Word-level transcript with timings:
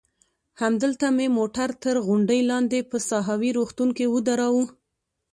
همدلته 0.61 1.05
مې 1.15 1.27
موټر 1.37 1.69
تر 1.83 1.95
غونډۍ 2.05 2.41
لاندې 2.51 2.79
په 2.89 2.97
ساحوي 3.09 3.51
روغتون 3.57 3.89
کې 3.97 4.05
ودراوه. 4.13 4.65